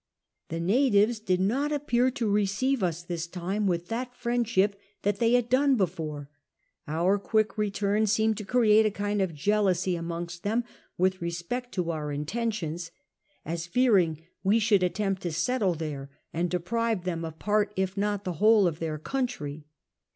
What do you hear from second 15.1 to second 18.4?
to settle there and deprive them of part if not the